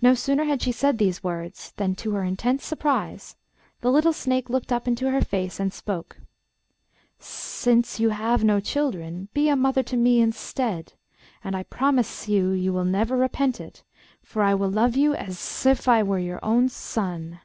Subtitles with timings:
[0.00, 3.34] No sooner had she said these words than, to her intense surprise,
[3.80, 6.20] the little snake looked up into her face and spoke:
[7.18, 10.92] 'Since you have no children, be a mother to me instead,
[11.42, 13.82] and I promise you will never repent it,
[14.22, 17.40] for I will love you as if I were your own son.